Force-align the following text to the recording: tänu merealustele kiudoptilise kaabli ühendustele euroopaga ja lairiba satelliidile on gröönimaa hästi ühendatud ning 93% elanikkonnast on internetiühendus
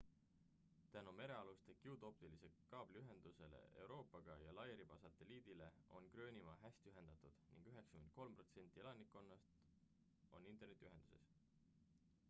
tänu 0.93 1.11
merealustele 1.17 1.75
kiudoptilise 1.81 2.49
kaabli 2.71 3.03
ühendustele 3.03 3.59
euroopaga 3.83 4.37
ja 4.45 4.55
lairiba 4.61 4.97
satelliidile 5.03 5.69
on 6.01 6.09
gröönimaa 6.15 6.57
hästi 6.63 6.93
ühendatud 6.95 7.39
ning 7.53 7.69
93% 7.77 8.83
elanikkonnast 8.85 9.63
on 10.39 10.51
internetiühendus 10.57 11.31